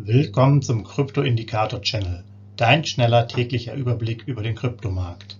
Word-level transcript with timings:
Willkommen 0.00 0.62
zum 0.62 0.84
Krypto-Indikator-Channel, 0.84 2.22
dein 2.56 2.84
schneller 2.84 3.26
täglicher 3.26 3.74
Überblick 3.74 4.28
über 4.28 4.44
den 4.44 4.54
Kryptomarkt. 4.54 5.36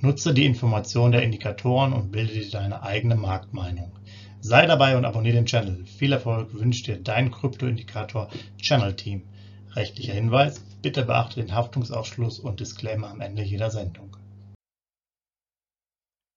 Nutze 0.00 0.32
die 0.32 0.46
Informationen 0.46 1.12
der 1.12 1.22
Indikatoren 1.22 1.92
und 1.92 2.10
bilde 2.10 2.32
dir 2.32 2.50
deine 2.50 2.82
eigene 2.82 3.16
Marktmeinung. 3.16 3.92
Sei 4.40 4.64
dabei 4.64 4.96
und 4.96 5.04
abonniere 5.04 5.36
den 5.36 5.44
Channel. 5.44 5.84
Viel 5.84 6.12
Erfolg 6.12 6.54
wünscht 6.54 6.86
dir 6.86 6.96
dein 6.96 7.30
Krypto-Indikator-Channel-Team. 7.30 9.28
Rechtlicher 9.76 10.14
Hinweis, 10.14 10.64
bitte 10.80 11.04
beachte 11.04 11.42
den 11.42 11.54
Haftungsausschluss 11.54 12.40
und 12.40 12.60
Disclaimer 12.60 13.10
am 13.10 13.20
Ende 13.20 13.42
jeder 13.42 13.70
Sendung. 13.70 14.16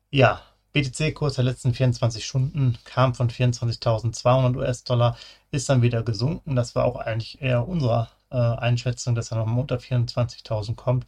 Ja, 0.10 0.42
BTC-Kurs 0.74 1.36
der 1.36 1.44
letzten 1.44 1.74
24 1.74 2.26
Stunden 2.26 2.78
kam 2.86 3.14
von 3.14 3.30
24.200 3.30 4.56
US-Dollar, 4.56 5.18
ist 5.52 5.70
dann 5.70 5.82
wieder 5.82 6.04
gesunken. 6.04 6.56
Das 6.56 6.76
war 6.76 6.86
auch 6.86 6.96
eigentlich 6.96 7.42
eher 7.42 7.68
unsere 7.68 8.10
äh, 8.32 8.36
Einschätzung, 8.38 9.16
dass 9.16 9.32
er 9.32 9.38
noch 9.38 9.56
unter 9.56 9.78
24.000 9.78 10.76
kommt. 10.76 11.06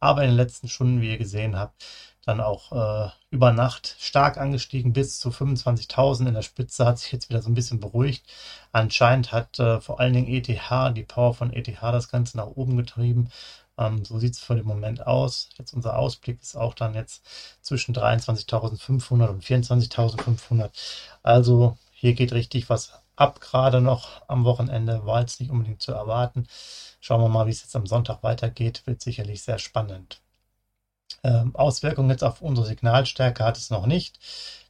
Aber 0.00 0.22
in 0.22 0.30
den 0.30 0.36
letzten 0.36 0.68
Stunden, 0.68 1.00
wie 1.00 1.10
ihr 1.10 1.18
gesehen 1.18 1.58
habt, 1.58 1.84
dann 2.26 2.40
auch 2.40 2.72
äh, 2.72 3.10
über 3.30 3.52
Nacht 3.52 3.96
stark 3.98 4.38
angestiegen 4.38 4.92
bis 4.92 5.18
zu 5.18 5.30
25.000 5.30 6.28
in 6.28 6.34
der 6.34 6.42
Spitze, 6.42 6.86
hat 6.86 6.98
sich 6.98 7.12
jetzt 7.12 7.28
wieder 7.28 7.42
so 7.42 7.50
ein 7.50 7.54
bisschen 7.54 7.80
beruhigt. 7.80 8.24
Anscheinend 8.72 9.32
hat 9.32 9.58
äh, 9.58 9.80
vor 9.80 10.00
allen 10.00 10.14
Dingen 10.14 10.28
ETH, 10.28 10.48
die 10.96 11.02
Power 11.02 11.34
von 11.34 11.52
ETH 11.52 11.68
das 11.82 12.08
Ganze 12.08 12.36
nach 12.36 12.46
oben 12.46 12.76
getrieben. 12.76 13.30
Ähm, 13.76 14.04
so 14.04 14.18
sieht 14.18 14.34
es 14.34 14.40
für 14.40 14.54
den 14.54 14.66
Moment 14.66 15.06
aus. 15.06 15.48
Jetzt 15.58 15.74
unser 15.74 15.98
Ausblick 15.98 16.40
ist 16.40 16.56
auch 16.56 16.74
dann 16.74 16.94
jetzt 16.94 17.24
zwischen 17.60 17.94
23.500 17.94 19.28
und 19.28 19.44
24.500. 19.44 20.70
Also 21.22 21.76
hier 21.92 22.14
geht 22.14 22.32
richtig 22.32 22.68
was 22.70 22.92
ab, 23.16 23.40
gerade 23.40 23.80
noch 23.80 24.22
am 24.28 24.44
Wochenende, 24.44 25.04
war 25.06 25.20
jetzt 25.20 25.40
nicht 25.40 25.50
unbedingt 25.50 25.82
zu 25.82 25.92
erwarten. 25.92 26.46
Schauen 27.00 27.20
wir 27.20 27.28
mal, 27.28 27.46
wie 27.46 27.50
es 27.50 27.62
jetzt 27.62 27.76
am 27.76 27.86
Sonntag 27.86 28.22
weitergeht. 28.22 28.82
Wird 28.86 29.02
sicherlich 29.02 29.42
sehr 29.42 29.58
spannend. 29.58 30.20
Ähm, 31.22 31.54
Auswirkungen 31.56 32.10
jetzt 32.10 32.24
auf 32.24 32.42
unsere 32.42 32.66
Signalstärke 32.66 33.44
hat 33.44 33.56
es 33.58 33.70
noch 33.70 33.86
nicht. 33.86 34.18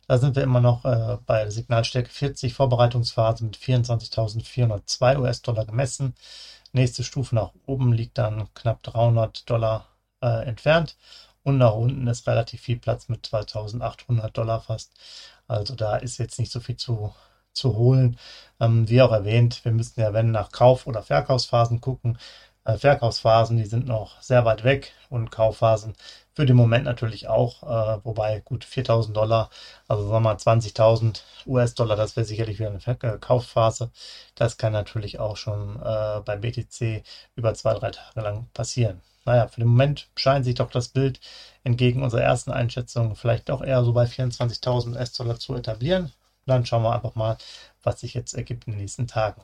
Da 0.06 0.18
sind 0.18 0.36
wir 0.36 0.42
immer 0.42 0.60
noch 0.60 0.84
äh, 0.84 1.18
bei 1.26 1.48
Signalstärke 1.50 2.10
40, 2.10 2.54
Vorbereitungsphase 2.54 3.44
mit 3.44 3.56
24.402 3.56 5.18
US-Dollar 5.18 5.64
gemessen. 5.64 6.14
Nächste 6.72 7.04
Stufe 7.04 7.34
nach 7.34 7.52
oben 7.66 7.92
liegt 7.92 8.18
dann 8.18 8.52
knapp 8.54 8.82
300 8.82 9.48
Dollar 9.48 9.88
äh, 10.22 10.44
entfernt. 10.46 10.96
Und 11.42 11.58
nach 11.58 11.74
unten 11.74 12.06
ist 12.06 12.26
relativ 12.26 12.62
viel 12.62 12.78
Platz 12.78 13.08
mit 13.08 13.26
2.800 13.26 14.30
Dollar 14.30 14.60
fast. 14.60 14.92
Also 15.46 15.74
da 15.74 15.96
ist 15.96 16.18
jetzt 16.18 16.38
nicht 16.38 16.52
so 16.52 16.60
viel 16.60 16.76
zu 16.76 17.14
zu 17.54 17.76
holen. 17.76 18.18
Ähm, 18.60 18.88
wie 18.88 19.02
auch 19.02 19.12
erwähnt, 19.12 19.64
wir 19.64 19.72
müssen 19.72 20.00
ja, 20.00 20.12
wenn 20.12 20.30
nach 20.30 20.52
Kauf- 20.52 20.86
oder 20.86 21.02
Verkaufsphasen 21.02 21.80
gucken. 21.80 22.18
Äh, 22.64 22.78
Verkaufsphasen, 22.78 23.56
die 23.58 23.64
sind 23.66 23.86
noch 23.86 24.20
sehr 24.22 24.44
weit 24.44 24.64
weg 24.64 24.92
und 25.10 25.30
Kaufphasen 25.30 25.94
für 26.34 26.46
den 26.46 26.56
Moment 26.56 26.84
natürlich 26.84 27.28
auch, 27.28 27.62
äh, 27.62 28.04
wobei 28.04 28.40
gut 28.40 28.64
4000 28.64 29.16
Dollar, 29.16 29.50
also 29.88 30.02
sagen 30.02 30.14
wir 30.14 30.20
mal 30.20 30.36
20.000 30.36 31.22
US-Dollar, 31.46 31.96
das 31.96 32.16
wäre 32.16 32.26
sicherlich 32.26 32.58
wieder 32.58 32.70
eine 32.70 32.80
Verkaufsphase. 32.80 33.90
Das 34.34 34.56
kann 34.58 34.72
natürlich 34.72 35.20
auch 35.20 35.36
schon 35.36 35.76
äh, 35.80 36.20
beim 36.24 36.40
BTC 36.40 37.04
über 37.36 37.54
zwei, 37.54 37.74
drei 37.74 37.90
Tage 37.92 38.20
lang 38.20 38.48
passieren. 38.52 39.00
Naja, 39.24 39.48
für 39.48 39.60
den 39.60 39.68
Moment 39.68 40.08
scheint 40.16 40.44
sich 40.44 40.56
doch 40.56 40.70
das 40.70 40.88
Bild 40.88 41.20
entgegen 41.62 42.02
unserer 42.02 42.22
ersten 42.22 42.50
Einschätzung 42.50 43.16
vielleicht 43.16 43.48
doch 43.48 43.62
eher 43.62 43.84
so 43.84 43.92
bei 43.92 44.04
24.000 44.04 44.96
US-Dollar 44.96 45.38
zu 45.38 45.54
etablieren. 45.54 46.12
Dann 46.46 46.66
schauen 46.66 46.82
wir 46.82 46.94
einfach 46.94 47.14
mal, 47.14 47.36
was 47.82 48.00
sich 48.00 48.14
jetzt 48.14 48.34
ergibt 48.34 48.66
in 48.66 48.74
den 48.74 48.80
nächsten 48.80 49.06
Tagen. 49.06 49.42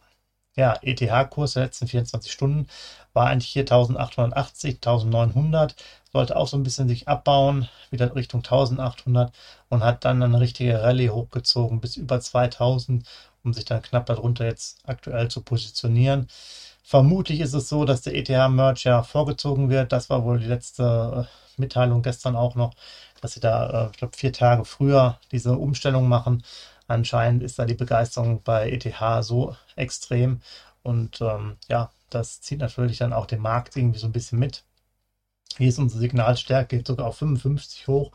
Ja, 0.57 0.75
ETH-Kurs 0.83 1.55
der 1.55 1.65
letzten 1.65 1.87
24 1.87 2.31
Stunden 2.33 2.67
war 3.13 3.27
eigentlich 3.29 3.49
hier 3.53 3.63
1880, 3.63 4.77
1900, 4.77 5.77
sollte 6.13 6.37
auch 6.37 6.49
so 6.49 6.57
ein 6.57 6.63
bisschen 6.65 6.89
sich 6.89 7.09
abbauen, 7.09 7.69
wieder 7.91 8.15
Richtung 8.17 8.41
1800 8.41 9.33
und 9.69 9.85
hat 9.85 10.05
dann 10.05 10.23
eine 10.23 10.41
richtige 10.41 10.83
Rallye 10.83 11.11
hochgezogen 11.11 11.81
bis 11.81 11.97
über 11.97 12.21
2000, 12.21 13.07
um 13.45 13.53
sich 13.55 13.65
dann 13.65 13.83
knapp 13.83 14.07
darunter 14.07 14.45
jetzt 14.45 14.81
aktuell 14.89 15.29
zu 15.29 15.43
positionieren. 15.43 16.29
Vermutlich 16.83 17.41
ist 17.41 17.55
es 17.55 17.69
so, 17.69 17.85
dass 17.85 18.03
der 18.03 18.15
ETH-Merge 18.17 18.83
ja 18.85 19.03
vorgezogen 19.05 19.71
wird. 19.71 19.93
Das 19.93 20.11
war 20.11 20.25
wohl 20.25 20.41
die 20.41 20.47
letzte 20.47 21.29
äh, 21.29 21.61
Mitteilung 21.61 22.03
gestern 22.03 22.37
auch 22.37 22.57
noch, 22.57 22.75
dass 23.21 23.33
sie 23.35 23.41
da, 23.41 23.87
äh, 23.87 23.91
ich 23.93 23.99
glaube, 23.99 24.17
vier 24.17 24.33
Tage 24.33 24.65
früher 24.65 25.19
diese 25.31 25.57
Umstellung 25.57 26.09
machen. 26.09 26.43
Anscheinend 26.91 27.45
ist 27.45 27.57
da 27.57 27.67
die 27.67 27.75
Begeisterung 27.75 28.43
bei 28.43 28.69
ETH 28.69 29.25
so 29.25 29.57
extrem 29.77 30.41
und 30.83 31.21
ähm, 31.21 31.57
ja, 31.69 31.93
das 32.11 32.41
zieht 32.41 32.59
natürlich 32.59 32.99
dann 32.99 33.13
auch 33.13 33.27
den 33.27 33.41
Markt 33.41 33.77
irgendwie 33.77 34.01
so 34.01 34.09
ein 34.09 34.13
bisschen 34.13 34.41
mit. 34.41 34.65
Hier 35.57 35.69
ist 35.69 35.79
unsere 35.79 36.01
Signalstärke, 36.01 36.79
geht 36.79 36.89
sogar 36.89 37.07
auf 37.07 37.19
55 37.19 37.87
hoch, 37.87 38.11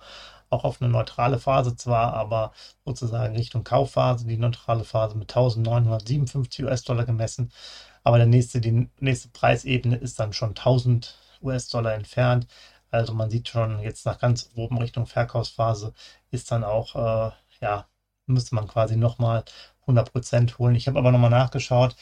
auch 0.49 0.65
auf 0.65 0.81
eine 0.81 0.91
neutrale 0.91 1.39
Phase 1.39 1.77
zwar, 1.77 2.15
aber 2.15 2.51
sozusagen 2.83 3.37
Richtung 3.37 3.63
Kaufphase, 3.63 4.27
die 4.27 4.35
neutrale 4.35 4.83
Phase 4.83 5.17
mit 5.17 5.31
1957 5.31 6.65
US-Dollar 6.65 7.05
gemessen. 7.05 7.53
Aber 8.03 8.17
der 8.17 8.27
nächste, 8.27 8.59
die 8.59 8.89
nächste 8.99 9.29
Preisebene 9.29 9.95
ist 9.95 10.19
dann 10.19 10.33
schon 10.33 10.49
1000 10.49 11.17
US-Dollar 11.41 11.93
entfernt. 11.93 12.47
Also 12.91 13.13
man 13.13 13.29
sieht 13.29 13.47
schon 13.47 13.79
jetzt 13.79 14.05
nach 14.05 14.19
ganz 14.19 14.49
oben 14.55 14.77
Richtung 14.79 15.05
Verkaufsphase 15.05 15.93
ist 16.31 16.51
dann 16.51 16.65
auch 16.65 16.95
äh, 16.95 17.31
ja 17.61 17.87
müsste 18.27 18.55
man 18.55 18.67
quasi 18.67 18.95
nochmal 18.95 19.43
100% 19.87 20.57
holen. 20.57 20.75
Ich 20.75 20.87
habe 20.87 20.99
aber 20.99 21.11
nochmal 21.11 21.29
nachgeschaut. 21.29 21.95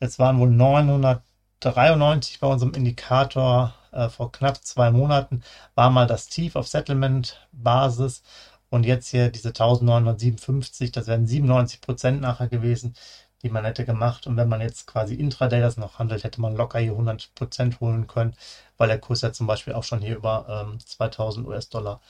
Es 0.00 0.18
waren 0.18 0.38
wohl 0.38 0.50
993 0.50 2.40
bei 2.40 2.46
unserem 2.46 2.74
Indikator 2.74 3.74
äh, 3.92 4.08
vor 4.08 4.32
knapp 4.32 4.64
zwei 4.64 4.90
Monaten. 4.90 5.42
War 5.74 5.90
mal 5.90 6.06
das 6.06 6.28
Tief 6.28 6.56
auf 6.56 6.68
Settlement-Basis. 6.68 8.22
Und 8.70 8.84
jetzt 8.84 9.08
hier 9.08 9.30
diese 9.30 9.48
1957, 9.48 10.92
das 10.92 11.06
wären 11.06 11.26
97% 11.26 12.12
nachher 12.12 12.48
gewesen, 12.48 12.94
die 13.42 13.48
man 13.50 13.64
hätte 13.64 13.84
gemacht. 13.84 14.26
Und 14.26 14.36
wenn 14.36 14.48
man 14.48 14.60
jetzt 14.60 14.86
quasi 14.86 15.14
Intraday 15.14 15.60
das 15.60 15.76
noch 15.76 15.98
handelt, 15.98 16.24
hätte 16.24 16.40
man 16.40 16.56
locker 16.56 16.78
hier 16.78 16.92
100% 16.92 17.80
holen 17.80 18.06
können, 18.06 18.34
weil 18.76 18.88
der 18.88 18.98
Kurs 19.00 19.22
ja 19.22 19.32
zum 19.32 19.46
Beispiel 19.46 19.74
auch 19.74 19.84
schon 19.84 20.00
hier 20.00 20.16
über 20.16 20.66
ähm, 20.70 20.80
2000 20.80 21.46
US-Dollar 21.46 22.00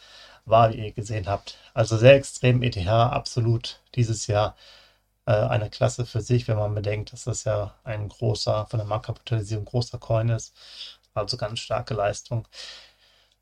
war, 0.45 0.73
wie 0.73 0.79
ihr 0.87 0.93
gesehen 0.93 1.29
habt. 1.29 1.59
Also 1.75 1.97
sehr 1.97 2.15
extrem 2.15 2.63
ETH, 2.63 2.87
absolut 2.89 3.81
dieses 3.95 4.27
Jahr 4.27 4.57
äh, 5.27 5.33
eine 5.33 5.71
Klasse 5.71 6.07
für 6.07 6.21
sich, 6.23 6.49
wenn 6.49 6.57
man 6.59 6.75
bedenkt, 6.75 7.13
dass 7.13 7.25
das 7.25 7.45
ja 7.45 7.75
ein 7.85 8.09
großer, 8.09 8.67
von 8.67 8.79
der 8.79 8.87
Marktkapitalisierung 8.87 9.67
großer 9.67 9.99
Coin 9.99 10.31
ist. 10.31 10.55
Also 11.15 11.37
ganz 11.37 11.61
starke 11.61 11.95
Leistung. 11.95 12.47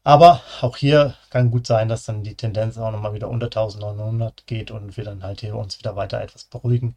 Aber 0.04 0.40
auch 0.62 0.76
hier 0.76 1.14
kann 1.30 1.50
gut 1.50 1.66
sein, 1.66 1.88
dass 1.88 2.04
dann 2.04 2.22
die 2.24 2.36
Tendenz 2.36 2.78
auch 2.78 2.90
nochmal 2.92 3.14
wieder 3.14 3.28
unter 3.28 3.46
1900 3.46 4.46
geht 4.46 4.70
und 4.70 4.96
wir 4.96 5.04
dann 5.04 5.22
halt 5.22 5.40
hier 5.40 5.56
uns 5.56 5.78
wieder 5.78 5.96
weiter 5.96 6.20
etwas 6.20 6.44
beruhigen. 6.44 6.96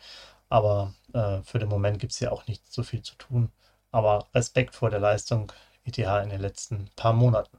Aber 0.49 0.93
äh, 1.13 1.41
für 1.43 1.59
den 1.59 1.69
Moment 1.69 1.99
gibt 1.99 2.13
es 2.13 2.19
hier 2.19 2.33
auch 2.33 2.47
nicht 2.47 2.71
so 2.71 2.83
viel 2.83 3.01
zu 3.03 3.15
tun. 3.15 3.51
Aber 3.91 4.27
Respekt 4.35 4.75
vor 4.75 4.89
der 4.91 4.99
Leistung 4.99 5.51
ETH 5.85 5.97
in 5.99 6.29
den 6.29 6.41
letzten 6.41 6.89
paar 6.95 7.13
Monaten. 7.13 7.58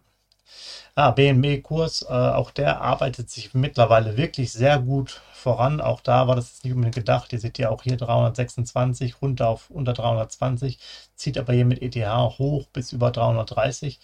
Ah, 0.95 1.13
BNB-Kurs, 1.13 2.03
äh, 2.03 2.13
auch 2.13 2.51
der 2.51 2.81
arbeitet 2.81 3.31
sich 3.31 3.55
mittlerweile 3.55 4.17
wirklich 4.17 4.53
sehr 4.53 4.79
gut 4.81 5.23
voran. 5.33 5.81
Auch 5.81 6.01
da 6.01 6.29
war 6.29 6.37
das 6.37 6.63
nicht 6.63 6.73
unbedingt 6.73 6.97
gedacht. 6.97 7.33
Ihr 7.33 7.39
seht 7.41 7.59
ja 7.59 7.71
auch 7.71 7.83
hier 7.83 7.97
326 7.97 9.23
runter 9.23 9.49
auf 9.49 9.71
unter 9.71 9.93
320, 9.93 10.79
zieht 11.15 11.39
aber 11.39 11.53
hier 11.53 11.65
mit 11.65 11.81
ETH 11.83 12.39
hoch 12.39 12.67
bis 12.73 12.93
über 12.93 13.11
330. 13.11 13.99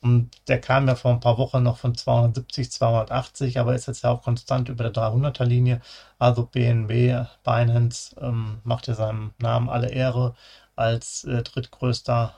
Und 0.00 0.30
der 0.48 0.60
kam 0.60 0.86
ja 0.86 0.96
vor 0.96 1.12
ein 1.12 1.20
paar 1.20 1.38
Wochen 1.38 1.62
noch 1.62 1.78
von 1.78 1.94
270, 1.94 2.70
280, 2.70 3.58
aber 3.58 3.74
ist 3.74 3.86
jetzt 3.86 4.04
ja 4.04 4.10
auch 4.10 4.22
konstant 4.22 4.68
über 4.68 4.84
der 4.84 4.92
300er 4.92 5.44
Linie. 5.44 5.80
Also 6.18 6.44
BNB, 6.44 7.26
Binance, 7.42 8.14
ähm, 8.20 8.58
macht 8.64 8.86
ja 8.86 8.94
seinem 8.94 9.32
Namen 9.38 9.70
alle 9.70 9.88
Ehre 9.90 10.34
als 10.76 11.24
äh, 11.24 11.42
drittgrößter 11.42 12.34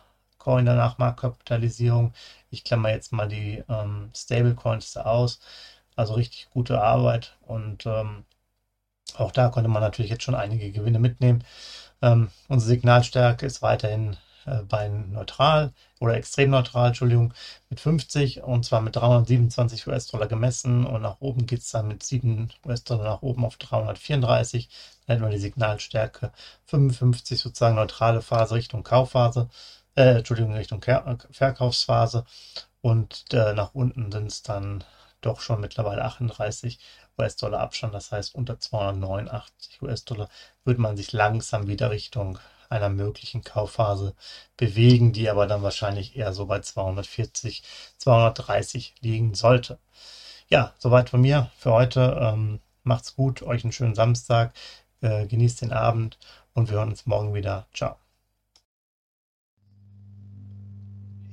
Coin 0.47 0.65
der 0.65 0.77
Nachmarktkapitalisierung. 0.77 2.13
Ich 2.51 2.63
klammer 2.63 2.91
jetzt 2.91 3.13
mal 3.13 3.27
die 3.27 3.65
ähm, 3.69 4.11
Stablecoins 4.15 4.97
aus. 4.97 5.41
Also 5.97 6.15
richtig 6.15 6.49
gute 6.51 6.81
Arbeit 6.81 7.37
und 7.41 7.85
ähm, 7.87 8.25
auch 9.17 9.33
da 9.33 9.49
konnte 9.49 9.69
man 9.69 9.83
natürlich 9.83 10.11
jetzt 10.11 10.23
schon 10.23 10.37
einige 10.37 10.71
Gewinne 10.71 11.01
mitnehmen. 11.01 11.43
Ähm, 12.01 12.29
unsere 12.49 12.69
Signalstärke 12.69 13.45
ist 13.45 13.61
weiterhin 13.63 14.17
äh, 14.47 14.63
Bein 14.63 15.11
neutral 15.13 15.73
oder 16.01 16.15
extrem 16.15 16.51
neutral, 16.51 16.89
Entschuldigung, 16.89 17.35
mit 17.69 17.81
50 17.81 18.43
und 18.43 18.65
zwar 18.65 18.83
mit 18.83 18.95
327 18.95 19.89
US-Dollar 19.89 20.29
gemessen 20.29 20.87
und 20.87 21.03
nach 21.03 21.21
oben 21.21 21.47
geht 21.47 21.61
es 21.61 21.71
dann 21.71 21.89
mit 21.89 22.05
7 22.05 22.51
US-Dollar 22.65 23.05
nach 23.05 23.23
oben 23.23 23.45
auf 23.45 23.57
334. 23.57 24.69
Dann 25.07 25.17
hätten 25.17 25.29
wir 25.29 25.35
die 25.35 25.43
Signalstärke 25.43 26.31
55, 26.67 27.41
sozusagen 27.41 27.75
neutrale 27.77 28.23
Phase 28.23 28.55
Richtung 28.55 28.85
Kaufphase, 28.85 29.49
äh, 29.97 30.19
Entschuldigung, 30.19 30.55
Richtung 30.55 30.83
Verkaufsphase 31.31 32.25
und 32.81 33.25
äh, 33.33 33.53
nach 33.55 33.75
unten 33.75 34.13
sind 34.13 34.29
es 34.29 34.43
dann 34.43 34.85
doch 35.21 35.41
schon 35.41 35.61
mittlerweile 35.61 36.05
38 36.05 36.79
US-Dollar 37.19 37.61
Abstand, 37.61 37.95
das 37.95 38.13
heißt 38.13 38.35
unter 38.35 38.61
289 38.61 39.83
US-Dollar 39.83 40.29
würde 40.65 40.81
man 40.81 40.97
sich 40.97 41.13
langsam 41.13 41.67
wieder 41.67 41.91
Richtung 41.91 42.39
einer 42.69 42.89
möglichen 42.89 43.43
Kaufphase 43.43 44.15
bewegen, 44.57 45.13
die 45.13 45.31
aber 45.31 45.47
dann 45.47 45.63
wahrscheinlich 45.63 46.17
eher 46.17 46.33
so 46.33 46.47
bei 46.47 46.61
240, 46.61 47.63
230 47.99 48.95
liegen 49.01 49.35
sollte. 49.35 49.79
Ja, 50.49 50.75
soweit 50.79 51.11
von 51.11 51.21
mir 51.21 51.51
für 51.59 51.73
heute. 51.73 52.19
Ähm, 52.21 52.61
macht's 52.83 53.17
gut, 53.17 53.43
euch 53.43 53.65
einen 53.65 53.73
schönen 53.73 53.95
Samstag, 53.95 54.53
äh, 55.01 55.27
genießt 55.27 55.63
den 55.63 55.73
Abend 55.73 56.19
und 56.55 56.71
wir 56.71 56.79
hören 56.79 56.91
uns 56.91 57.07
morgen 57.07 57.35
wieder. 57.35 57.67
Ciao. 57.75 58.06